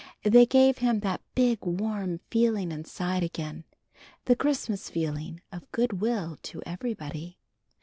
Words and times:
They 0.23 0.47
gave 0.47 0.79
him 0.79 1.01
that 1.01 1.21
big, 1.35 1.59
warm 1.63 2.21
feeling 2.31 2.71
inside 2.71 3.21
again; 3.21 3.65
the 4.25 4.35
Christmas 4.35 4.89
feeling 4.89 5.43
of 5.51 5.71
good 5.71 6.01
will 6.01 6.37
to 6.41 6.63
everybody. 6.65 7.37